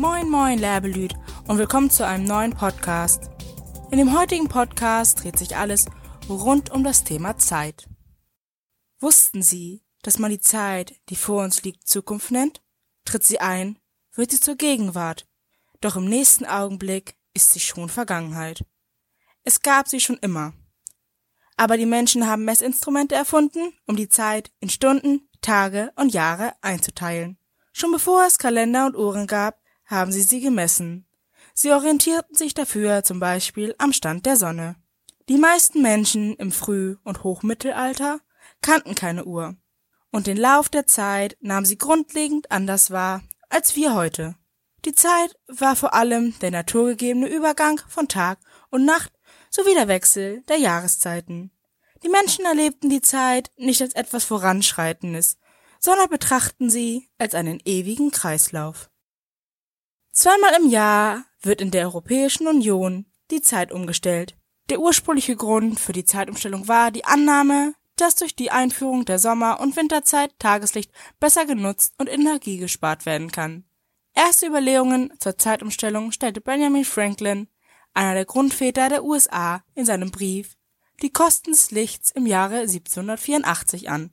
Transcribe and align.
Moin 0.00 0.58
Lerbelüt 0.58 1.12
und 1.46 1.58
willkommen 1.58 1.90
zu 1.90 2.06
einem 2.06 2.24
neuen 2.24 2.54
Podcast. 2.54 3.28
In 3.90 3.98
dem 3.98 4.18
heutigen 4.18 4.48
Podcast 4.48 5.22
dreht 5.22 5.38
sich 5.38 5.58
alles 5.58 5.88
rund 6.26 6.70
um 6.70 6.82
das 6.82 7.04
Thema 7.04 7.36
Zeit. 7.36 7.86
Wussten 8.98 9.42
Sie, 9.42 9.84
dass 10.00 10.18
man 10.18 10.30
die 10.30 10.40
Zeit, 10.40 10.94
die 11.10 11.16
vor 11.16 11.44
uns 11.44 11.64
liegt, 11.64 11.86
Zukunft 11.86 12.30
nennt? 12.30 12.62
Tritt 13.04 13.24
sie 13.24 13.40
ein, 13.40 13.78
wird 14.14 14.30
sie 14.30 14.40
zur 14.40 14.54
Gegenwart. 14.54 15.28
Doch 15.82 15.96
im 15.96 16.06
nächsten 16.06 16.46
Augenblick 16.46 17.18
ist 17.34 17.50
sie 17.50 17.60
schon 17.60 17.90
Vergangenheit. 17.90 18.64
Es 19.44 19.60
gab 19.60 19.86
sie 19.86 20.00
schon 20.00 20.16
immer. 20.16 20.54
Aber 21.58 21.76
die 21.76 21.84
Menschen 21.84 22.26
haben 22.26 22.46
Messinstrumente 22.46 23.16
erfunden, 23.16 23.74
um 23.86 23.96
die 23.96 24.08
Zeit 24.08 24.50
in 24.60 24.70
Stunden, 24.70 25.28
Tage 25.42 25.92
und 25.96 26.14
Jahre 26.14 26.54
einzuteilen. 26.62 27.36
Schon 27.74 27.92
bevor 27.92 28.24
es 28.24 28.38
Kalender 28.38 28.86
und 28.86 28.96
Uhren 28.96 29.26
gab, 29.26 29.59
haben 29.90 30.12
sie 30.12 30.22
sie 30.22 30.40
gemessen. 30.40 31.06
Sie 31.52 31.72
orientierten 31.72 32.36
sich 32.36 32.54
dafür 32.54 33.02
zum 33.02 33.20
Beispiel 33.20 33.74
am 33.76 33.92
Stand 33.92 34.24
der 34.24 34.36
Sonne. 34.36 34.76
Die 35.28 35.36
meisten 35.36 35.82
Menschen 35.82 36.36
im 36.36 36.52
Früh- 36.52 36.96
und 37.04 37.24
Hochmittelalter 37.24 38.20
kannten 38.62 38.94
keine 38.94 39.24
Uhr. 39.24 39.56
Und 40.10 40.26
den 40.26 40.36
Lauf 40.36 40.68
der 40.68 40.86
Zeit 40.86 41.36
nahmen 41.40 41.66
sie 41.66 41.78
grundlegend 41.78 42.50
anders 42.50 42.90
wahr 42.90 43.22
als 43.48 43.76
wir 43.76 43.94
heute. 43.94 44.36
Die 44.84 44.94
Zeit 44.94 45.36
war 45.46 45.76
vor 45.76 45.92
allem 45.92 46.38
der 46.38 46.50
naturgegebene 46.50 47.28
Übergang 47.28 47.80
von 47.88 48.08
Tag 48.08 48.38
und 48.70 48.84
Nacht 48.84 49.12
sowie 49.50 49.74
der 49.74 49.88
Wechsel 49.88 50.42
der 50.48 50.56
Jahreszeiten. 50.56 51.50
Die 52.02 52.08
Menschen 52.08 52.46
erlebten 52.46 52.88
die 52.88 53.02
Zeit 53.02 53.50
nicht 53.56 53.82
als 53.82 53.94
etwas 53.94 54.24
Voranschreitendes, 54.24 55.36
sondern 55.80 56.08
betrachten 56.08 56.70
sie 56.70 57.10
als 57.18 57.34
einen 57.34 57.60
ewigen 57.64 58.10
Kreislauf. 58.10 58.89
Zweimal 60.12 60.54
im 60.60 60.68
Jahr 60.68 61.24
wird 61.40 61.60
in 61.60 61.70
der 61.70 61.84
Europäischen 61.84 62.48
Union 62.48 63.06
die 63.30 63.42
Zeit 63.42 63.70
umgestellt. 63.70 64.36
Der 64.68 64.80
ursprüngliche 64.80 65.36
Grund 65.36 65.78
für 65.78 65.92
die 65.92 66.04
Zeitumstellung 66.04 66.66
war 66.68 66.90
die 66.90 67.04
Annahme, 67.04 67.74
dass 67.96 68.16
durch 68.16 68.34
die 68.34 68.50
Einführung 68.50 69.04
der 69.04 69.18
Sommer- 69.18 69.60
und 69.60 69.76
Winterzeit 69.76 70.36
Tageslicht 70.38 70.90
besser 71.20 71.46
genutzt 71.46 71.94
und 71.98 72.08
Energie 72.08 72.56
gespart 72.56 73.06
werden 73.06 73.30
kann. 73.30 73.64
Erste 74.14 74.46
Überlegungen 74.46 75.12
zur 75.20 75.38
Zeitumstellung 75.38 76.10
stellte 76.10 76.40
Benjamin 76.40 76.84
Franklin, 76.84 77.48
einer 77.94 78.14
der 78.14 78.24
Grundväter 78.24 78.88
der 78.88 79.04
USA, 79.04 79.62
in 79.74 79.84
seinem 79.84 80.10
Brief 80.10 80.56
Die 81.02 81.12
Kosten 81.12 81.52
des 81.52 81.70
Lichts 81.70 82.10
im 82.10 82.26
Jahre 82.26 82.60
1784 82.60 83.90
an 83.90 84.12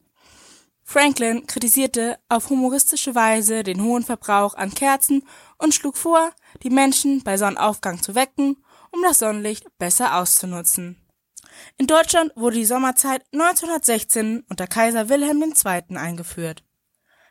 Franklin 0.90 1.46
kritisierte 1.46 2.18
auf 2.30 2.50
humoristische 2.50 3.14
Weise 3.14 3.64
den 3.64 3.84
hohen 3.84 4.04
Verbrauch 4.04 4.54
an 4.54 4.74
Kerzen 4.74 5.22
und 5.58 5.74
schlug 5.74 5.98
vor, 5.98 6.32
die 6.64 6.70
Menschen 6.70 7.24
bei 7.26 7.36
Sonnenaufgang 7.36 8.02
zu 8.02 8.16
wecken, 8.16 8.64
um 8.92 9.02
das 9.04 9.20
Sonnenlicht 9.20 9.66
besser 9.78 10.16
auszunutzen. 10.16 10.96
In 11.76 11.88
Deutschland 11.88 12.32
wurde 12.38 12.56
die 12.56 12.66
Sommerzeit 12.66 13.22
1916 13.34 14.46
unter 14.50 14.66
Kaiser 14.66 15.10
Wilhelm 15.10 15.44
II. 15.44 15.98
eingeführt, 15.98 16.64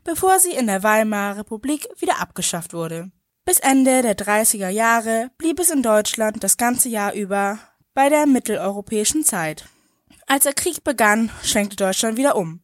bevor 0.05 0.39
sie 0.39 0.53
in 0.53 0.67
der 0.67 0.83
Weimarer 0.83 1.39
Republik 1.39 1.89
wieder 1.99 2.21
abgeschafft 2.21 2.75
wurde. 2.75 3.11
Bis 3.47 3.59
Ende 3.61 4.03
der 4.03 4.19
30er 4.19 4.69
Jahre 4.69 5.31
blieb 5.39 5.61
es 5.61 5.71
in 5.71 5.83
Deutschland 5.83 6.45
das 6.45 6.59
ganze 6.59 6.91
Jahr 6.91 7.15
über 7.15 7.59
bei 7.95 8.11
der 8.11 8.27
mitteleuropäischen 8.27 9.25
Zeit. 9.25 9.65
Als 10.27 10.45
der 10.45 10.53
Krieg 10.53 10.85
begann, 10.85 11.31
schwenkte 11.43 11.77
Deutschland 11.77 12.19
wieder 12.19 12.37
um. 12.37 12.61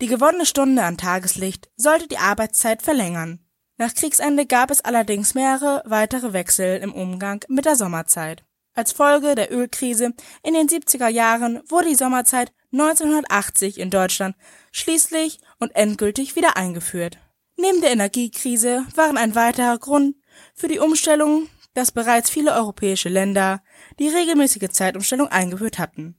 Die 0.00 0.08
gewonnene 0.08 0.44
Stunde 0.44 0.82
an 0.82 0.98
Tageslicht 0.98 1.70
sollte 1.76 2.06
die 2.06 2.18
Arbeitszeit 2.18 2.82
verlängern. 2.82 3.40
Nach 3.78 3.94
Kriegsende 3.94 4.44
gab 4.44 4.70
es 4.70 4.82
allerdings 4.82 5.34
mehrere 5.34 5.82
weitere 5.86 6.32
Wechsel 6.34 6.78
im 6.78 6.92
Umgang 6.92 7.44
mit 7.48 7.64
der 7.64 7.76
Sommerzeit. 7.76 8.44
Als 8.74 8.92
Folge 8.92 9.34
der 9.34 9.50
Ölkrise 9.50 10.12
in 10.42 10.52
den 10.52 10.68
70er 10.68 11.08
Jahren 11.08 11.62
wurde 11.68 11.88
die 11.88 11.94
Sommerzeit 11.94 12.52
1980 12.72 13.78
in 13.78 13.90
Deutschland 13.90 14.36
schließlich 14.70 15.40
und 15.58 15.74
endgültig 15.74 16.36
wieder 16.36 16.58
eingeführt. 16.58 17.18
Neben 17.56 17.80
der 17.80 17.92
Energiekrise 17.92 18.84
waren 18.94 19.16
ein 19.16 19.34
weiterer 19.34 19.78
Grund 19.78 20.16
für 20.54 20.68
die 20.68 20.78
Umstellung, 20.78 21.48
dass 21.72 21.90
bereits 21.90 22.28
viele 22.28 22.52
europäische 22.52 23.08
Länder 23.08 23.62
die 23.98 24.08
regelmäßige 24.08 24.68
Zeitumstellung 24.68 25.28
eingeführt 25.28 25.78
hatten. 25.78 26.16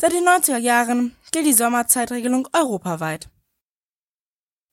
Seit 0.00 0.14
den 0.14 0.26
90er 0.26 0.56
Jahren 0.56 1.14
gilt 1.30 1.44
die 1.44 1.52
Sommerzeitregelung 1.52 2.48
europaweit. 2.54 3.28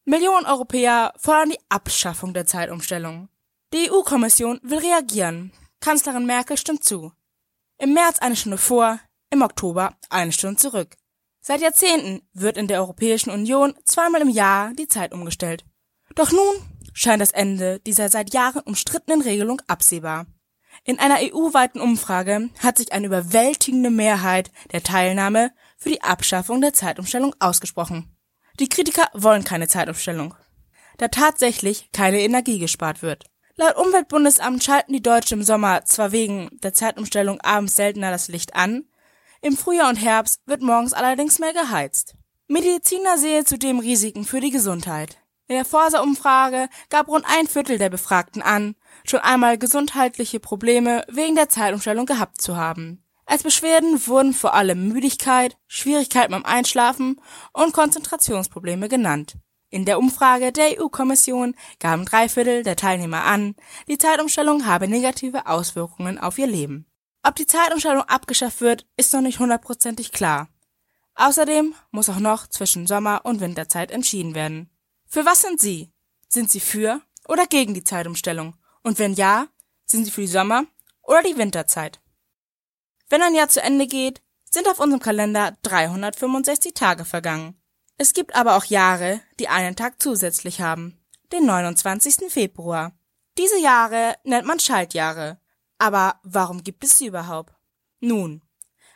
Millionen 0.05 0.45
Europäer 0.45 1.13
fordern 1.17 1.49
die 1.49 1.59
Abschaffung 1.67 2.33
der 2.33 2.45
Zeitumstellung. 2.45 3.27
Die 3.73 3.91
EU-Kommission 3.91 4.61
will 4.63 4.77
reagieren. 4.77 5.51
Kanzlerin 5.81 6.25
Merkel 6.25 6.55
stimmt 6.55 6.85
zu. 6.85 7.11
Im 7.77 7.93
März 7.93 8.19
eine 8.19 8.37
Stunde 8.37 8.57
vor, 8.57 9.01
im 9.29 9.41
Oktober 9.41 9.97
eine 10.09 10.31
Stunde 10.31 10.55
zurück. 10.55 10.95
Seit 11.41 11.59
Jahrzehnten 11.59 12.25
wird 12.31 12.55
in 12.55 12.69
der 12.69 12.79
Europäischen 12.79 13.31
Union 13.31 13.73
zweimal 13.83 14.21
im 14.21 14.29
Jahr 14.29 14.71
die 14.75 14.87
Zeit 14.87 15.11
umgestellt. 15.11 15.65
Doch 16.15 16.31
nun 16.31 16.55
scheint 16.93 17.21
das 17.21 17.31
Ende 17.31 17.81
dieser 17.81 18.07
seit 18.07 18.33
Jahren 18.33 18.61
umstrittenen 18.61 19.19
Regelung 19.19 19.61
absehbar. 19.67 20.25
In 20.83 20.99
einer 20.99 21.17
EU-weiten 21.19 21.81
Umfrage 21.81 22.49
hat 22.59 22.77
sich 22.77 22.91
eine 22.91 23.07
überwältigende 23.07 23.89
Mehrheit 23.89 24.51
der 24.71 24.83
Teilnahme 24.83 25.51
für 25.77 25.89
die 25.89 26.01
Abschaffung 26.01 26.61
der 26.61 26.73
Zeitumstellung 26.73 27.35
ausgesprochen. 27.39 28.15
Die 28.59 28.69
Kritiker 28.69 29.07
wollen 29.13 29.43
keine 29.43 29.67
Zeitumstellung, 29.67 30.33
da 30.97 31.07
tatsächlich 31.09 31.91
keine 31.91 32.21
Energie 32.21 32.59
gespart 32.59 33.01
wird. 33.01 33.25
Laut 33.55 33.75
Umweltbundesamt 33.75 34.63
schalten 34.63 34.93
die 34.93 35.01
Deutschen 35.01 35.39
im 35.39 35.43
Sommer 35.43 35.83
zwar 35.85 36.11
wegen 36.11 36.49
der 36.63 36.73
Zeitumstellung 36.73 37.41
abends 37.41 37.75
seltener 37.75 38.11
das 38.11 38.27
Licht 38.27 38.55
an, 38.55 38.85
im 39.41 39.55
Frühjahr 39.55 39.89
und 39.89 39.97
Herbst 39.97 40.41
wird 40.45 40.61
morgens 40.61 40.93
allerdings 40.93 41.39
mehr 41.39 41.53
geheizt. 41.53 42.15
Mediziner 42.47 43.17
sehen 43.17 43.45
zudem 43.45 43.79
Risiken 43.79 44.25
für 44.25 44.39
die 44.39 44.51
Gesundheit. 44.51 45.17
In 45.49 45.55
der 45.55 45.65
Forsa-Umfrage 45.65 46.67
gab 46.89 47.07
rund 47.07 47.25
ein 47.25 47.47
Viertel 47.47 47.77
der 47.77 47.89
Befragten 47.89 48.41
an, 48.41 48.75
schon 49.05 49.21
einmal 49.21 49.57
gesundheitliche 49.57 50.41
Probleme 50.41 51.05
wegen 51.07 51.35
der 51.35 51.47
Zeitumstellung 51.47 52.05
gehabt 52.05 52.41
zu 52.41 52.57
haben. 52.57 53.01
Als 53.25 53.43
Beschwerden 53.43 54.07
wurden 54.07 54.33
vor 54.33 54.53
allem 54.53 54.89
Müdigkeit, 54.89 55.57
Schwierigkeiten 55.67 56.31
beim 56.31 56.45
Einschlafen 56.45 57.21
und 57.53 57.73
Konzentrationsprobleme 57.73 58.89
genannt. 58.89 59.37
In 59.69 59.85
der 59.85 59.99
Umfrage 59.99 60.51
der 60.51 60.81
EU-Kommission 60.81 61.55
gaben 61.79 62.05
drei 62.05 62.29
Viertel 62.29 62.63
der 62.63 62.75
Teilnehmer 62.75 63.23
an, 63.23 63.55
die 63.87 63.97
Zeitumstellung 63.97 64.65
habe 64.65 64.87
negative 64.87 65.47
Auswirkungen 65.47 66.19
auf 66.19 66.37
ihr 66.37 66.47
Leben. 66.47 66.85
Ob 67.23 67.35
die 67.35 67.47
Zeitumstellung 67.47 68.03
abgeschafft 68.03 68.61
wird, 68.61 68.85
ist 68.95 69.13
noch 69.13 69.21
nicht 69.21 69.39
hundertprozentig 69.39 70.11
klar. 70.11 70.47
Außerdem 71.15 71.73
muss 71.91 72.09
auch 72.09 72.19
noch 72.19 72.47
zwischen 72.47 72.87
Sommer- 72.87 73.25
und 73.25 73.41
Winterzeit 73.41 73.91
entschieden 73.91 74.35
werden. 74.35 74.69
Für 75.07 75.25
was 75.25 75.41
sind 75.41 75.61
Sie? 75.61 75.93
Sind 76.27 76.51
Sie 76.51 76.59
für 76.59 77.01
oder 77.27 77.45
gegen 77.47 77.73
die 77.73 77.83
Zeitumstellung? 77.83 78.55
Und 78.83 78.99
wenn 78.99 79.13
ja, 79.13 79.47
sind 79.85 80.05
Sie 80.05 80.11
für 80.11 80.21
die 80.21 80.27
Sommer- 80.27 80.65
oder 81.01 81.23
die 81.23 81.37
Winterzeit? 81.37 82.01
Wenn 83.09 83.21
ein 83.21 83.35
Jahr 83.35 83.47
zu 83.47 83.61
Ende 83.61 83.87
geht, 83.87 84.21
sind 84.49 84.67
auf 84.67 84.79
unserem 84.79 85.01
Kalender 85.01 85.57
365 85.63 86.73
Tage 86.73 87.05
vergangen. 87.05 87.59
Es 87.97 88.13
gibt 88.13 88.35
aber 88.35 88.57
auch 88.57 88.65
Jahre, 88.65 89.21
die 89.39 89.47
einen 89.47 89.75
Tag 89.75 90.01
zusätzlich 90.01 90.61
haben, 90.61 90.99
den 91.31 91.45
29. 91.45 92.31
Februar. 92.31 92.97
Diese 93.37 93.59
Jahre 93.59 94.15
nennt 94.23 94.45
man 94.45 94.59
Schaltjahre. 94.59 95.39
Aber 95.77 96.19
warum 96.23 96.63
gibt 96.63 96.83
es 96.83 96.97
sie 96.97 97.07
überhaupt? 97.07 97.53
Nun, 97.99 98.41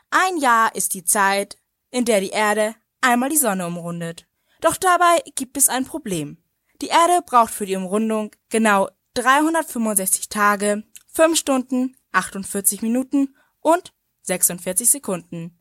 ein 0.10 0.38
Jahr 0.38 0.76
ist 0.76 0.94
die 0.94 1.06
Zeit, 1.06 1.58
in 1.90 2.06
der 2.06 2.22
die 2.22 2.30
Erde 2.30 2.76
einmal 3.02 3.30
die 3.30 3.38
Sonne 3.38 3.66
umrundet. 3.66 4.28
Doch 4.62 4.78
dabei 4.78 5.22
gibt 5.36 5.58
es 5.58 5.70
ein 5.70 5.86
Problem. 5.86 6.38
Die 6.82 6.88
Erde 6.88 7.22
braucht 7.26 7.54
für 7.54 7.66
die 7.66 7.76
Umrundung 7.76 8.32
genau 8.50 8.90
365 9.16 10.30
Tage, 10.30 10.84
5 11.14 11.38
Stunden, 11.38 11.98
48 12.12 12.82
Minuten 12.82 13.36
und 13.60 13.94
46 14.22 14.90
Sekunden. 14.90 15.58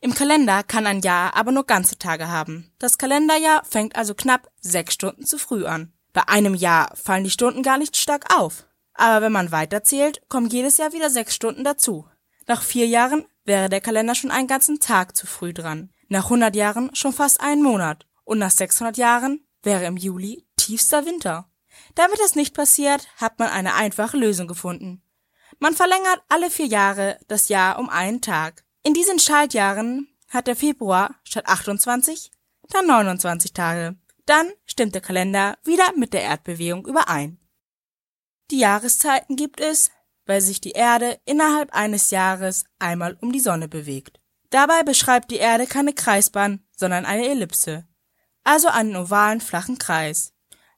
Im 0.00 0.14
Kalender 0.14 0.62
kann 0.62 0.86
ein 0.86 1.00
Jahr 1.00 1.34
aber 1.34 1.52
nur 1.52 1.64
ganze 1.64 1.96
Tage 1.96 2.28
haben. 2.28 2.72
Das 2.78 2.98
Kalenderjahr 2.98 3.64
fängt 3.64 3.96
also 3.96 4.14
knapp 4.14 4.50
6 4.60 4.94
Stunden 4.94 5.24
zu 5.24 5.38
früh 5.38 5.64
an. 5.64 5.92
Bei 6.12 6.28
einem 6.28 6.54
Jahr 6.54 6.94
fallen 6.96 7.24
die 7.24 7.30
Stunden 7.30 7.62
gar 7.62 7.78
nicht 7.78 7.96
stark 7.96 8.34
auf. 8.36 8.66
Aber 8.94 9.24
wenn 9.24 9.32
man 9.32 9.52
weiterzählt, 9.52 10.22
kommen 10.28 10.48
jedes 10.50 10.76
Jahr 10.76 10.92
wieder 10.92 11.08
6 11.08 11.34
Stunden 11.34 11.64
dazu. 11.64 12.06
Nach 12.46 12.62
vier 12.62 12.86
Jahren 12.86 13.24
wäre 13.44 13.68
der 13.68 13.80
Kalender 13.80 14.14
schon 14.14 14.30
einen 14.30 14.48
ganzen 14.48 14.80
Tag 14.80 15.16
zu 15.16 15.26
früh 15.26 15.54
dran. 15.54 15.90
Nach 16.08 16.24
100 16.24 16.54
Jahren 16.56 16.94
schon 16.94 17.12
fast 17.12 17.40
einen 17.40 17.62
Monat 17.62 18.06
und 18.30 18.38
nach 18.38 18.52
600 18.52 18.96
Jahren 18.96 19.44
wäre 19.64 19.84
im 19.86 19.96
Juli 19.96 20.46
tiefster 20.56 21.04
Winter. 21.04 21.50
Damit 21.96 22.20
das 22.20 22.36
nicht 22.36 22.54
passiert, 22.54 23.08
hat 23.16 23.40
man 23.40 23.48
eine 23.48 23.74
einfache 23.74 24.16
Lösung 24.16 24.46
gefunden. 24.46 25.02
Man 25.58 25.74
verlängert 25.74 26.22
alle 26.28 26.48
vier 26.48 26.66
Jahre 26.66 27.18
das 27.26 27.48
Jahr 27.48 27.80
um 27.80 27.88
einen 27.88 28.20
Tag. 28.20 28.64
In 28.84 28.94
diesen 28.94 29.18
Schaltjahren 29.18 30.08
hat 30.28 30.46
der 30.46 30.54
Februar 30.54 31.16
statt 31.24 31.46
28 31.46 32.30
dann 32.68 32.86
29 32.86 33.52
Tage. 33.52 33.96
Dann 34.26 34.48
stimmt 34.64 34.94
der 34.94 35.02
Kalender 35.02 35.58
wieder 35.64 35.92
mit 35.96 36.12
der 36.12 36.22
Erdbewegung 36.22 36.86
überein. 36.86 37.40
Die 38.52 38.60
Jahreszeiten 38.60 39.34
gibt 39.34 39.60
es, 39.60 39.90
weil 40.26 40.40
sich 40.40 40.60
die 40.60 40.70
Erde 40.70 41.18
innerhalb 41.24 41.74
eines 41.74 42.12
Jahres 42.12 42.64
einmal 42.78 43.18
um 43.20 43.32
die 43.32 43.40
Sonne 43.40 43.66
bewegt. 43.66 44.20
Dabei 44.50 44.84
beschreibt 44.84 45.32
die 45.32 45.38
Erde 45.38 45.66
keine 45.66 45.94
Kreisbahn, 45.94 46.64
sondern 46.76 47.04
eine 47.06 47.28
Ellipse, 47.28 47.86
also 48.44 48.68
einen 48.68 48.96
ovalen 48.96 49.40
flachen 49.40 49.78
Kreis. 49.78 50.32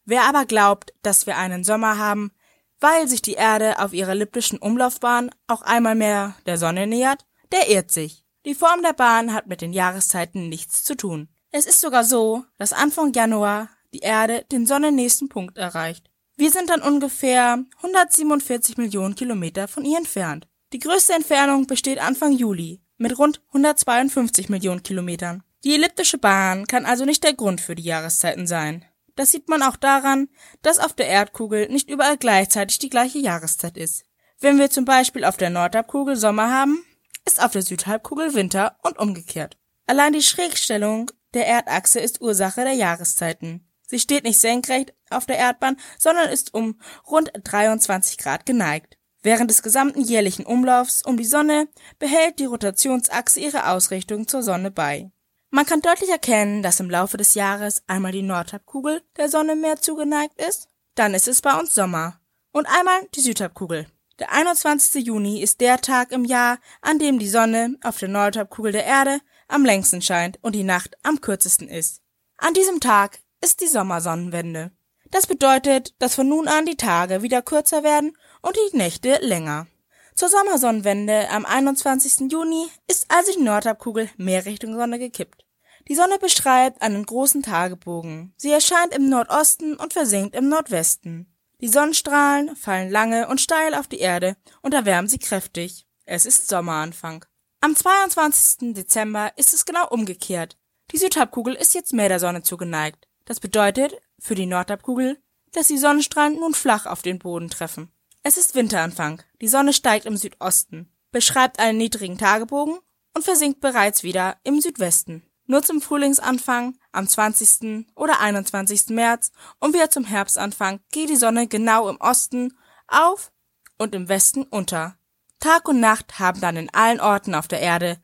Wer 0.05 0.25
aber 0.25 0.47
glaubt, 0.47 0.93
dass 1.03 1.26
wir 1.26 1.37
einen 1.37 1.64
Sommer 1.64 1.99
haben, 1.99 2.32
weil 2.81 3.06
sich 3.09 3.23
die 3.23 3.35
Erde 3.35 3.79
auf 3.79 3.93
ihrer 3.93 4.11
elliptischen 4.11 4.59
Umlaufbahn 4.59 5.31
auch 5.47 5.62
einmal 5.62 5.94
mehr 5.94 6.35
der 6.47 6.59
Sonne 6.59 6.87
nähert, 6.87 7.25
der 7.53 7.70
irrt 7.70 7.91
sich. 7.91 8.25
Die 8.44 8.55
Form 8.55 8.82
der 8.82 8.93
Bahn 8.93 9.32
hat 9.32 9.47
mit 9.47 9.61
den 9.61 9.73
Jahreszeiten 9.73 10.49
nichts 10.49 10.82
zu 10.82 10.97
tun. 10.97 11.29
Es 11.53 11.67
ist 11.67 11.81
sogar 11.81 12.03
so, 12.03 12.44
dass 12.59 12.73
Anfang 12.73 13.12
Januar 13.12 13.69
die 13.94 14.00
Erde 14.00 14.44
den 14.50 14.67
sonnennächsten 14.67 15.29
Punkt 15.29 15.58
erreicht. 15.58 16.11
Wir 16.37 16.50
sind 16.50 16.70
dann 16.70 16.82
ungefähr 16.82 17.62
147 17.76 18.79
Millionen 18.79 19.15
Kilometer 19.15 19.69
von 19.69 19.85
ihr 19.85 19.99
entfernt. 19.99 20.49
Die 20.73 20.79
größte 20.79 21.12
Entfernung 21.12 21.67
besteht 21.67 22.00
Anfang 22.00 22.32
Juli 22.32 22.81
mit 22.97 23.19
rund 23.19 23.43
152 23.49 24.49
Millionen 24.49 24.82
Kilometern. 24.82 25.44
Die 25.64 25.75
elliptische 25.75 26.19
Bahn 26.19 26.67
kann 26.67 26.87
also 26.87 27.05
nicht 27.05 27.23
der 27.23 27.35
Grund 27.35 27.61
für 27.61 27.75
die 27.75 27.85
Jahreszeiten 27.85 28.47
sein. 28.47 28.85
Das 29.14 29.31
sieht 29.31 29.49
man 29.49 29.62
auch 29.62 29.76
daran, 29.76 30.29
dass 30.62 30.79
auf 30.79 30.93
der 30.93 31.06
Erdkugel 31.06 31.69
nicht 31.69 31.88
überall 31.88 32.17
gleichzeitig 32.17 32.79
die 32.79 32.88
gleiche 32.88 33.19
Jahreszeit 33.19 33.76
ist. 33.76 34.05
Wenn 34.41 34.59
wir 34.59 34.70
zum 34.70 34.85
Beispiel 34.85 35.25
auf 35.25 35.37
der 35.37 35.50
Nordhalbkugel 35.50 36.17
Sommer 36.17 36.50
haben, 36.50 36.85
ist 37.25 37.41
auf 37.41 37.53
der 37.53 37.62
Südhalbkugel 37.62 38.35
Winter 38.35 38.76
und 38.82 38.99
umgekehrt. 38.99 39.56
Allein 39.87 40.12
die 40.12 40.23
Schrägstellung 40.23 41.11
der 41.35 41.47
Erdachse 41.47 42.00
ist 42.00 42.20
Ursache 42.20 42.62
der 42.62 42.73
Jahreszeiten. 42.73 43.69
Sie 43.87 44.00
steht 44.00 44.25
nicht 44.25 44.38
senkrecht 44.38 44.94
auf 45.11 45.26
der 45.26 45.38
Erdbahn, 45.38 45.76
sondern 45.99 46.31
ist 46.31 46.55
um 46.55 46.81
rund 47.08 47.31
23 47.44 48.19
Grad 48.19 48.47
geneigt. 48.47 48.97
Während 49.23 49.50
des 49.50 49.62
gesamten 49.62 50.00
jährlichen 50.00 50.44
Umlaufs 50.44 51.05
um 51.05 51.17
die 51.17 51.25
Sonne 51.25 51.69
behält 51.99 52.41
die 52.41 52.47
Rotationsachse 52.47 53.38
ihre 53.38 53.69
Ausrichtung 53.69 54.26
zur 54.26 54.43
Sonne 54.43 54.73
bei. 54.73 55.12
Man 55.54 55.66
kann 55.66 55.82
deutlich 55.82 56.08
erkennen, 56.08 56.62
dass 56.62 56.81
im 56.81 56.88
Laufe 56.88 57.19
des 57.19 57.34
Jahres 57.34 57.82
einmal 57.87 58.10
die 58.10 58.22
Nordhalbkugel 58.22 59.02
der 59.19 59.28
Sonne 59.28 59.54
mehr 59.54 59.78
zugeneigt 59.78 60.40
ist, 60.40 60.66
dann 60.94 61.12
ist 61.12 61.28
es 61.28 61.43
bei 61.43 61.52
uns 61.60 61.75
Sommer, 61.75 62.19
und 62.52 62.66
einmal 62.66 63.06
die 63.14 63.20
Südhalbkugel. 63.20 63.87
Der 64.19 64.32
21. 64.32 65.04
Juni 65.04 65.43
ist 65.43 65.60
der 65.60 65.78
Tag 65.82 66.10
im 66.10 66.25
Jahr, 66.25 66.58
an 66.81 66.99
dem 66.99 67.19
die 67.19 67.28
Sonne 67.28 67.76
auf 67.84 67.99
der 67.99 68.08
Nordhalbkugel 68.08 68.72
der 68.72 68.87
Erde 68.87 69.20
am 69.46 69.66
längsten 69.66 70.00
scheint 70.00 70.38
und 70.40 70.54
die 70.54 70.64
Nacht 70.64 70.96
am 71.02 71.20
kürzesten 71.20 71.69
ist. 71.69 72.00
An 72.38 72.55
diesem 72.55 72.81
Tag 72.81 73.19
ist 73.43 73.60
die 73.60 73.69
Sommersonnenwende. 73.69 74.70
Das 75.10 75.26
bedeutet, 75.26 75.94
dass 75.98 76.14
von 76.14 76.31
nun 76.31 76.48
an 76.48 76.64
die 76.64 76.78
Tage 76.78 77.20
wieder 77.20 77.43
kürzer 77.43 77.82
werden 77.82 78.16
und 78.40 78.56
die 78.56 78.78
Nächte 78.78 79.19
länger. 79.20 79.66
Zur 80.14 80.29
Sommersonnenwende 80.29 81.31
am 81.31 81.47
21. 81.47 82.31
Juni 82.31 82.69
ist 82.87 83.06
also 83.09 83.32
die 83.32 83.43
Nordhalbkugel 83.43 84.11
mehr 84.17 84.44
Richtung 84.44 84.75
Sonne 84.75 84.99
gekippt. 84.99 85.44
Die 85.88 85.94
Sonne 85.94 86.19
beschreibt 86.19 86.82
einen 86.82 87.05
großen 87.05 87.43
Tagebogen. 87.43 88.35
Sie 88.37 88.50
erscheint 88.50 88.94
im 88.94 89.09
Nordosten 89.09 89.75
und 89.76 89.93
versinkt 89.93 90.37
im 90.37 90.49
Nordwesten. 90.49 91.35
Die 91.61 91.69
Sonnenstrahlen 91.69 92.55
fallen 92.56 92.91
lange 92.91 93.26
und 93.29 93.41
steil 93.41 93.75
auf 93.75 93.88
die 93.88 94.00
Erde 94.00 94.37
und 94.61 94.75
erwärmen 94.75 95.09
sie 95.09 95.19
kräftig. 95.19 95.87
Es 96.05 96.26
ist 96.26 96.49
Sommeranfang. 96.49 97.25
Am 97.61 97.75
22. 97.75 98.75
Dezember 98.75 99.32
ist 99.37 99.55
es 99.55 99.65
genau 99.65 99.88
umgekehrt. 99.88 100.58
Die 100.91 100.99
Südhalbkugel 100.99 101.55
ist 101.55 101.75
jetzt 101.75 101.93
mehr 101.93 102.08
der 102.08 102.20
Sonne 102.20 102.43
zugeneigt. 102.43 103.08
Das 103.25 103.41
bedeutet 103.41 103.94
für 104.19 104.35
die 104.35 104.47
Nordhalbkugel, 104.47 105.23
dass 105.53 105.69
die 105.69 105.79
Sonnenstrahlen 105.79 106.38
nun 106.38 106.55
flach 106.55 106.87
auf 106.87 107.03
den 107.03 107.19
Boden 107.19 107.49
treffen. 107.49 107.91
Es 108.24 108.36
ist 108.36 108.54
Winteranfang. 108.54 109.20
Die 109.40 109.48
Sonne 109.48 109.72
steigt 109.72 110.06
im 110.06 110.16
Südosten, 110.16 110.88
beschreibt 111.10 111.58
einen 111.58 111.78
niedrigen 111.78 112.19
Tagebogen 112.19 112.78
und 113.14 113.24
versinkt 113.24 113.60
bereits 113.60 114.04
wieder 114.04 114.36
im 114.44 114.60
Südwesten. 114.60 115.22
Nur 115.46 115.62
zum 115.62 115.82
Frühlingsanfang 115.82 116.78
am 116.92 117.08
20. 117.08 117.86
oder 117.96 118.20
21. 118.20 118.90
März 118.90 119.32
und 119.58 119.74
wieder 119.74 119.90
zum 119.90 120.04
Herbstanfang 120.04 120.78
geht 120.92 121.10
die 121.10 121.16
Sonne 121.16 121.48
genau 121.48 121.88
im 121.88 121.96
Osten 121.96 122.56
auf 122.86 123.32
und 123.76 123.92
im 123.92 124.08
Westen 124.08 124.44
unter. 124.44 124.96
Tag 125.40 125.69
und 125.69 125.80
Nacht 125.80 126.20
haben 126.20 126.40
dann 126.40 126.56
in 126.56 126.72
allen 126.72 127.00
Orten 127.00 127.34
auf 127.34 127.48
der 127.48 127.60
Erde 127.60 128.00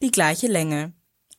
die 0.00 0.12
gleiche 0.12 0.46
Länge. 0.46 0.92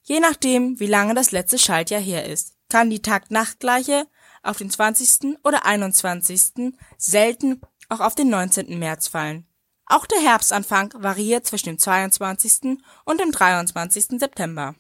Je 0.04 0.20
nachdem, 0.20 0.82
wie 0.82 0.88
lange 0.88 1.14
das 1.14 1.32
letzte 1.32 1.58
Schaltjahr 1.58 2.02
her 2.02 2.26
ist 2.26 2.58
kann 2.70 2.90
die 2.90 3.02
Tag-Nacht-Gleiche 3.02 4.08
auf 4.44 4.58
den 4.58 4.70
20. 4.70 5.38
oder 5.44 5.66
21., 5.66 6.74
selten 6.98 7.62
auch 7.90 8.00
auf 8.00 8.16
den 8.16 8.30
19. 8.30 8.78
März 8.78 9.08
fallen. 9.08 9.48
Auch 9.86 10.06
der 10.06 10.20
Herbstanfang 10.20 10.94
variiert 10.98 11.46
zwischen 11.46 11.68
dem 11.68 11.80
22. 11.80 12.80
und 13.06 13.20
dem 13.20 13.32
23. 13.32 14.20
September. 14.20 14.76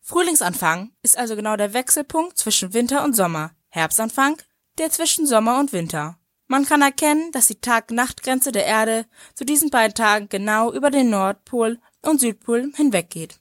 Frühlingsanfang 0.00 0.92
ist 1.02 1.16
also 1.16 1.36
genau 1.36 1.56
der 1.56 1.74
Wechselpunkt 1.74 2.38
zwischen 2.38 2.74
Winter 2.74 3.04
und 3.04 3.14
Sommer, 3.14 3.52
Herbstanfang 3.68 4.36
der 4.78 4.90
zwischen 4.90 5.26
Sommer 5.26 5.58
und 5.58 5.72
Winter. 5.72 6.18
Man 6.46 6.64
kann 6.64 6.82
erkennen, 6.82 7.30
dass 7.32 7.48
die 7.48 7.60
Tag-Nacht-Grenze 7.60 8.52
der 8.52 8.64
Erde 8.64 9.06
zu 9.34 9.44
diesen 9.44 9.70
beiden 9.70 9.94
Tagen 9.94 10.28
genau 10.28 10.72
über 10.72 10.90
den 10.90 11.10
Nordpol 11.10 11.78
und 12.00 12.20
Südpol 12.20 12.72
hinweggeht. 12.74 13.40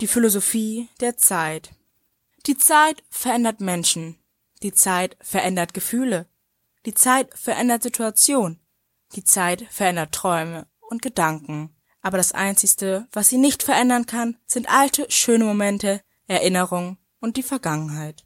Die 0.00 0.06
Philosophie 0.06 0.88
der 1.00 1.16
Zeit 1.16 1.72
die 2.46 2.56
Zeit 2.56 3.02
verändert 3.10 3.60
Menschen. 3.60 4.16
Die 4.62 4.72
Zeit 4.72 5.16
verändert 5.20 5.74
Gefühle. 5.74 6.26
Die 6.86 6.94
Zeit 6.94 7.36
verändert 7.36 7.82
Situation. 7.82 8.60
Die 9.16 9.24
Zeit 9.24 9.66
verändert 9.70 10.12
Träume 10.12 10.68
und 10.78 11.02
Gedanken. 11.02 11.74
Aber 12.00 12.16
das 12.16 12.30
Einzige, 12.30 13.08
was 13.10 13.28
sie 13.28 13.38
nicht 13.38 13.64
verändern 13.64 14.06
kann, 14.06 14.38
sind 14.46 14.68
alte, 14.70 15.04
schöne 15.10 15.44
Momente, 15.44 16.00
Erinnerungen 16.28 16.96
und 17.18 17.36
die 17.36 17.42
Vergangenheit. 17.42 18.24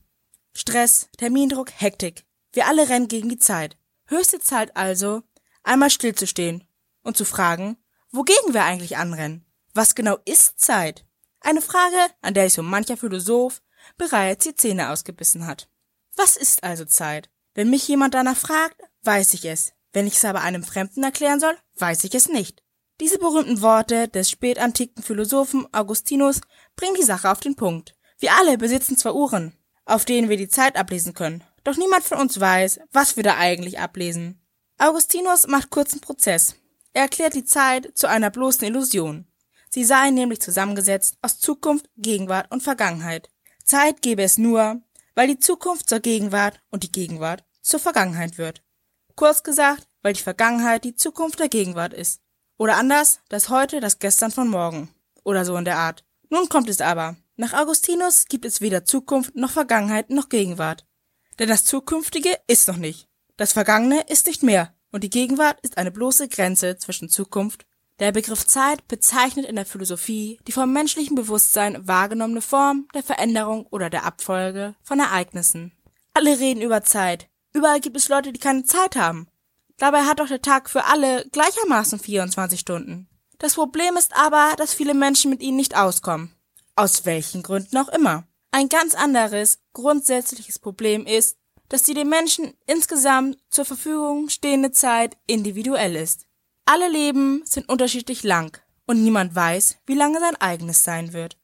Stress, 0.52 1.08
Termindruck, 1.16 1.72
Hektik. 1.74 2.26
Wir 2.52 2.66
alle 2.66 2.90
rennen 2.90 3.08
gegen 3.08 3.30
die 3.30 3.38
Zeit. 3.38 3.78
Höchste 4.06 4.40
Zeit 4.40 4.76
also, 4.76 5.22
einmal 5.62 5.88
stillzustehen 5.88 6.64
und 7.02 7.16
zu 7.16 7.24
fragen, 7.24 7.78
wogegen 8.10 8.52
wir 8.52 8.64
eigentlich 8.64 8.98
anrennen. 8.98 9.46
Was 9.72 9.94
genau 9.94 10.18
ist 10.26 10.60
Zeit? 10.60 11.06
Eine 11.40 11.62
Frage, 11.62 11.96
an 12.20 12.34
der 12.34 12.44
sich 12.44 12.54
so 12.54 12.62
mancher 12.62 12.98
Philosoph 12.98 13.62
bereits 13.96 14.44
die 14.44 14.54
Zähne 14.54 14.90
ausgebissen 14.90 15.46
hat. 15.46 15.70
Was 16.16 16.36
ist 16.36 16.62
also 16.62 16.84
Zeit? 16.84 17.30
Wenn 17.54 17.70
mich 17.70 17.86
jemand 17.88 18.14
danach 18.14 18.36
fragt, 18.36 18.80
weiß 19.02 19.34
ich 19.34 19.44
es. 19.44 19.72
Wenn 19.92 20.06
ich 20.06 20.14
es 20.14 20.24
aber 20.24 20.42
einem 20.42 20.62
Fremden 20.62 21.02
erklären 21.02 21.40
soll, 21.40 21.56
weiß 21.76 22.04
ich 22.04 22.14
es 22.14 22.28
nicht. 22.28 22.62
Diese 23.00 23.18
berühmten 23.18 23.62
Worte 23.62 24.08
des 24.08 24.30
spätantiken 24.30 25.02
Philosophen 25.02 25.66
Augustinus 25.72 26.40
bringen 26.76 26.96
die 26.96 27.02
Sache 27.02 27.30
auf 27.30 27.40
den 27.40 27.56
Punkt. 27.56 27.96
Wir 28.18 28.32
alle 28.34 28.58
besitzen 28.58 28.96
zwar 28.96 29.14
Uhren, 29.14 29.54
auf 29.86 30.04
denen 30.04 30.28
wir 30.28 30.36
die 30.36 30.48
Zeit 30.48 30.76
ablesen 30.76 31.14
können, 31.14 31.42
doch 31.64 31.76
niemand 31.76 32.04
von 32.04 32.18
uns 32.18 32.38
weiß, 32.38 32.80
was 32.92 33.16
wir 33.16 33.22
da 33.22 33.36
eigentlich 33.36 33.78
ablesen. 33.78 34.40
Augustinus 34.78 35.46
macht 35.46 35.70
kurzen 35.70 36.00
Prozess. 36.00 36.56
Er 36.92 37.02
erklärt 37.02 37.34
die 37.34 37.44
Zeit 37.44 37.90
zu 37.94 38.08
einer 38.08 38.30
bloßen 38.30 38.66
Illusion. 38.66 39.26
Sie 39.70 39.84
sei 39.84 40.10
nämlich 40.10 40.40
zusammengesetzt 40.40 41.16
aus 41.22 41.38
Zukunft, 41.38 41.88
Gegenwart 41.96 42.50
und 42.50 42.62
Vergangenheit. 42.62 43.30
Zeit 43.64 44.02
gäbe 44.02 44.22
es 44.22 44.36
nur, 44.36 44.82
weil 45.20 45.26
die 45.26 45.38
Zukunft 45.38 45.86
zur 45.90 46.00
Gegenwart 46.00 46.62
und 46.70 46.82
die 46.82 46.92
Gegenwart 46.92 47.44
zur 47.60 47.78
Vergangenheit 47.78 48.38
wird. 48.38 48.62
Kurz 49.16 49.42
gesagt, 49.42 49.86
weil 50.00 50.14
die 50.14 50.22
Vergangenheit 50.22 50.82
die 50.82 50.94
Zukunft 50.94 51.38
der 51.40 51.50
Gegenwart 51.50 51.92
ist. 51.92 52.22
Oder 52.56 52.78
anders, 52.78 53.20
das 53.28 53.50
Heute 53.50 53.80
das 53.80 53.98
Gestern 53.98 54.30
von 54.30 54.48
morgen. 54.48 54.88
Oder 55.22 55.44
so 55.44 55.58
in 55.58 55.66
der 55.66 55.76
Art. 55.76 56.06
Nun 56.30 56.48
kommt 56.48 56.70
es 56.70 56.80
aber. 56.80 57.16
Nach 57.36 57.52
Augustinus 57.52 58.28
gibt 58.30 58.46
es 58.46 58.62
weder 58.62 58.86
Zukunft 58.86 59.36
noch 59.36 59.50
Vergangenheit 59.50 60.08
noch 60.08 60.30
Gegenwart. 60.30 60.86
Denn 61.38 61.50
das 61.50 61.66
Zukünftige 61.66 62.34
ist 62.46 62.66
noch 62.66 62.78
nicht. 62.78 63.06
Das 63.36 63.52
Vergangene 63.52 64.00
ist 64.08 64.26
nicht 64.26 64.42
mehr. 64.42 64.74
Und 64.90 65.04
die 65.04 65.10
Gegenwart 65.10 65.60
ist 65.60 65.76
eine 65.76 65.90
bloße 65.90 66.28
Grenze 66.28 66.78
zwischen 66.78 67.10
Zukunft 67.10 67.66
der 68.00 68.12
Begriff 68.12 68.46
Zeit 68.46 68.88
bezeichnet 68.88 69.46
in 69.46 69.56
der 69.56 69.66
Philosophie 69.66 70.40
die 70.46 70.52
vom 70.52 70.72
menschlichen 70.72 71.14
Bewusstsein 71.14 71.86
wahrgenommene 71.86 72.40
Form 72.40 72.88
der 72.94 73.02
Veränderung 73.02 73.66
oder 73.66 73.90
der 73.90 74.04
Abfolge 74.04 74.74
von 74.82 74.98
Ereignissen. 74.98 75.72
Alle 76.14 76.38
reden 76.40 76.62
über 76.62 76.82
Zeit. 76.82 77.28
Überall 77.52 77.80
gibt 77.80 77.96
es 77.96 78.08
Leute, 78.08 78.32
die 78.32 78.40
keine 78.40 78.64
Zeit 78.64 78.96
haben. 78.96 79.28
Dabei 79.76 80.02
hat 80.02 80.20
doch 80.20 80.28
der 80.28 80.42
Tag 80.42 80.68
für 80.68 80.84
alle 80.84 81.26
gleichermaßen 81.30 81.98
24 81.98 82.58
Stunden. 82.58 83.08
Das 83.38 83.54
Problem 83.54 83.96
ist 83.96 84.16
aber, 84.16 84.54
dass 84.56 84.74
viele 84.74 84.94
Menschen 84.94 85.30
mit 85.30 85.40
ihnen 85.42 85.56
nicht 85.56 85.76
auskommen. 85.76 86.34
Aus 86.76 87.06
welchen 87.06 87.42
Gründen 87.42 87.76
auch 87.76 87.88
immer. 87.88 88.24
Ein 88.50 88.68
ganz 88.68 88.94
anderes, 88.94 89.58
grundsätzliches 89.72 90.58
Problem 90.58 91.06
ist, 91.06 91.36
dass 91.68 91.82
die 91.82 91.94
den 91.94 92.08
Menschen 92.08 92.54
insgesamt 92.66 93.38
zur 93.48 93.64
Verfügung 93.64 94.28
stehende 94.28 94.72
Zeit 94.72 95.16
individuell 95.26 95.96
ist. 95.96 96.26
Alle 96.64 96.88
Leben 96.88 97.42
sind 97.44 97.68
unterschiedlich 97.68 98.22
lang 98.22 98.60
und 98.86 99.02
niemand 99.02 99.34
weiß, 99.34 99.78
wie 99.86 99.94
lange 99.94 100.20
sein 100.20 100.36
eigenes 100.36 100.84
sein 100.84 101.12
wird. 101.12 101.36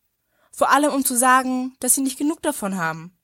Vor 0.52 0.70
allem 0.70 0.92
um 0.92 1.04
zu 1.04 1.16
sagen, 1.16 1.76
dass 1.80 1.94
sie 1.94 2.00
nicht 2.00 2.18
genug 2.18 2.42
davon 2.42 2.76
haben. 2.76 3.16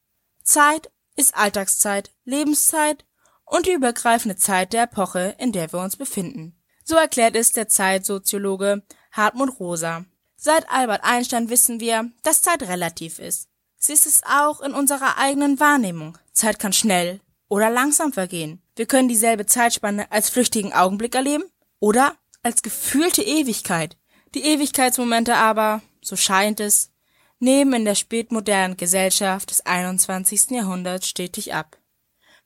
Zeit 0.45 0.91
ist 1.17 1.37
Alltagszeit, 1.37 2.11
Lebenszeit 2.25 3.05
und 3.45 3.67
die 3.67 3.73
übergreifende 3.73 4.37
Zeit 4.37 4.73
der 4.73 4.85
Epoche, 4.85 5.35
in 5.39 5.53
der 5.53 5.73
wir 5.73 5.81
uns 5.81 5.97
befinden. 5.97 6.57
So 6.85 6.97
erklärt 6.97 7.37
es 7.37 7.53
der 7.53 7.69
Zeitsoziologe 7.69 8.83
Hartmut 9.13 9.61
Rosa. 9.61 10.05
Seit 10.37 10.71
Albert 10.71 11.05
Einstein 11.05 11.51
wissen 11.51 11.81
wir, 11.81 12.11
dass 12.23 12.43
Zeit 12.43 12.63
relativ 12.63 13.19
ist. 13.19 13.49
Sie 13.77 13.93
ist 13.93 14.07
es 14.07 14.23
auch 14.25 14.61
in 14.61 14.75
unserer 14.75 15.19
eigenen 15.19 15.61
Wahrnehmung. 15.61 16.19
Zeit 16.33 16.59
kann 16.59 16.73
schnell 16.73 17.21
oder 17.49 17.71
langsam 17.71 18.13
vergehen. 18.13 18.63
Wir 18.77 18.87
können 18.87 19.09
dieselbe 19.09 19.47
Zeitspanne 19.47 20.11
als 20.11 20.31
flüchtigen 20.31 20.73
Augenblick 20.73 21.15
erleben 21.15 21.45
oder 21.83 22.17
als 22.45 22.62
gefühlte 22.62 23.23
Ewigkeit. 23.23 23.97
Die 24.37 24.45
Ewigkeitsmomente 24.45 25.35
aber, 25.35 25.83
so 26.01 26.15
scheint 26.15 26.61
es, 26.61 26.93
nehmen 27.41 27.73
in 27.73 27.85
der 27.85 27.97
spätmodernen 27.97 28.77
Gesellschaft 28.77 29.51
des 29.51 29.67
21. 29.67 30.51
Jahrhunderts 30.51 31.09
stetig 31.09 31.55
ab. 31.55 31.77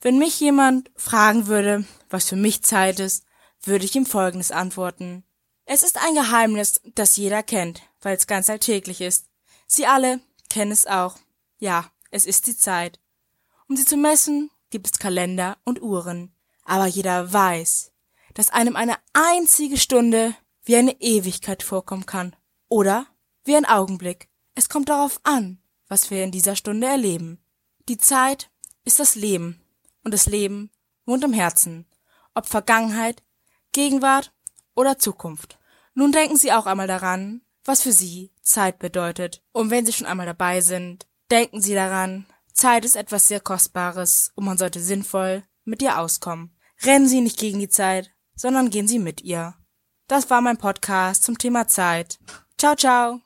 Wenn 0.01 0.19
mich 0.19 0.41
jemand 0.41 0.91
fragen 0.97 1.49
würde, 1.49 1.85
was 2.09 2.31
für 2.31 2.37
mich 2.37 2.63
Zeit 2.63 2.99
ist, 2.99 3.27
würde 3.63 3.85
ich 3.85 3.95
ihm 3.95 4.07
Folgendes 4.07 4.53
antworten. 4.53 5.23
Es 5.67 5.83
ist 5.83 5.99
ein 6.03 6.15
Geheimnis, 6.15 6.81
das 6.95 7.19
jeder 7.19 7.43
kennt, 7.43 7.83
weil 8.01 8.17
es 8.17 8.27
ganz 8.27 8.49
alltäglich 8.49 9.03
ist. 9.03 9.27
Sie 9.67 9.85
alle 9.85 10.21
kennen 10.49 10.73
es 10.73 10.87
auch. 10.87 11.17
Ja, 11.59 11.91
es 12.11 12.25
ist 12.25 12.47
die 12.47 12.57
Zeit. 12.57 13.01
Um 13.69 13.77
sie 13.77 13.85
zu 13.85 13.99
messen, 13.99 14.51
gibt 14.71 14.87
es 14.87 14.99
Kalender 14.99 15.59
und 15.65 15.83
Uhren. 15.83 16.35
Aber 16.65 16.87
jeder 16.87 17.31
weiß, 17.35 17.93
dass 18.37 18.51
einem 18.51 18.77
eine 18.77 18.97
einzige 19.15 19.79
Stunde 19.79 20.35
wie 20.63 20.77
eine 20.77 21.01
Ewigkeit 21.01 21.63
vorkommen 21.63 22.05
kann. 22.05 22.37
Oder 22.69 23.07
wie 23.45 23.57
ein 23.57 23.65
Augenblick. 23.65 24.29
Es 24.55 24.69
kommt 24.69 24.91
darauf 24.91 25.21
an, 25.23 25.59
was 25.89 26.11
wir 26.11 26.23
in 26.23 26.33
dieser 26.33 26.55
Stunde 26.55 26.87
erleben. 26.87 27.39
Die 27.89 27.97
Zeit 27.97 28.51
ist 28.85 29.01
das 29.01 29.15
Leben. 29.15 29.63
Und 30.05 30.13
das 30.13 30.27
Leben 30.27 30.71
wohnt 31.07 31.25
im 31.25 31.33
Herzen. 31.33 31.87
Ob 32.35 32.47
Vergangenheit, 32.47 33.23
Gegenwart 33.73 34.35
oder 34.75 34.99
Zukunft. 34.99 35.59
Nun 35.95 36.13
denken 36.13 36.37
Sie 36.37 36.53
auch 36.53 36.67
einmal 36.67 36.89
daran, 36.89 37.41
was 37.65 37.81
für 37.81 37.93
Sie 37.93 38.33
Zeit 38.43 38.79
bedeutet. 38.79 39.43
Und 39.53 39.71
wenn 39.71 39.87
Sie 39.87 39.95
schon 39.95 40.07
einmal 40.07 40.27
dabei 40.27 40.61
sind, 40.61 41.07
denken 41.31 41.63
Sie 41.63 41.73
daran, 41.73 42.27
Zeit 42.53 42.85
ist 42.85 42.97
etwas 42.97 43.29
sehr 43.29 43.41
Kostbares 43.41 44.31
und 44.35 44.45
man 44.45 44.59
sollte 44.59 44.81
sinnvoll 44.81 45.43
mit 45.65 45.81
ihr 45.81 45.99
auskommen. 45.99 46.55
Rennen 46.83 47.09
Sie 47.09 47.23
nicht 47.23 47.39
gegen 47.39 47.61
die 47.61 47.71
Zeit, 47.71 48.11
sondern 48.37 48.71
gehen 48.71 48.87
Sie 48.87 48.99
mit 48.99 49.23
ihr. 49.23 49.55
Das 50.09 50.31
war 50.31 50.41
mein 50.41 50.59
Podcast 50.59 51.25
zum 51.25 51.37
Thema 51.37 51.67
Zeit. 51.67 52.19
Ciao, 52.59 52.77
ciao. 52.77 53.26